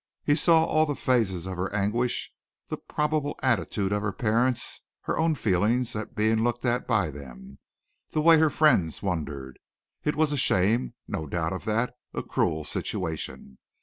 [0.23, 2.33] He saw all the phases of her anguish
[2.69, 7.59] the probable attitude of her parents, her own feelings at being looked at by them,
[8.09, 9.59] the way her friends wondered.
[10.03, 13.59] It was a shame, no doubt of that a cruel situation.